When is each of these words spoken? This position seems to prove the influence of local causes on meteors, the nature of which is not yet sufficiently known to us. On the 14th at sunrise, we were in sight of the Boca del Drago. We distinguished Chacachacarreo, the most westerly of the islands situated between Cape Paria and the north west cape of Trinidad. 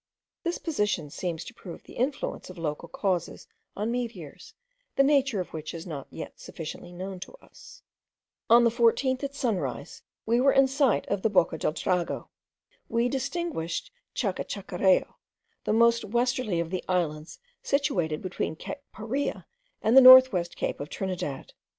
This 0.41 0.57
position 0.57 1.11
seems 1.11 1.43
to 1.45 1.53
prove 1.53 1.83
the 1.83 1.93
influence 1.93 2.49
of 2.49 2.57
local 2.57 2.89
causes 2.89 3.47
on 3.77 3.91
meteors, 3.91 4.55
the 4.95 5.03
nature 5.03 5.39
of 5.39 5.53
which 5.53 5.75
is 5.75 5.85
not 5.85 6.07
yet 6.09 6.39
sufficiently 6.39 6.91
known 6.91 7.19
to 7.19 7.35
us. 7.35 7.83
On 8.49 8.63
the 8.63 8.71
14th 8.71 9.23
at 9.23 9.35
sunrise, 9.35 10.01
we 10.25 10.41
were 10.41 10.53
in 10.53 10.67
sight 10.67 11.05
of 11.07 11.21
the 11.21 11.29
Boca 11.29 11.55
del 11.59 11.73
Drago. 11.73 12.29
We 12.89 13.09
distinguished 13.09 13.91
Chacachacarreo, 14.15 15.17
the 15.65 15.73
most 15.73 16.03
westerly 16.05 16.59
of 16.59 16.71
the 16.71 16.83
islands 16.89 17.37
situated 17.61 18.23
between 18.23 18.55
Cape 18.55 18.79
Paria 18.91 19.45
and 19.83 19.95
the 19.95 20.01
north 20.01 20.33
west 20.33 20.55
cape 20.57 20.79
of 20.79 20.89
Trinidad. 20.89 21.53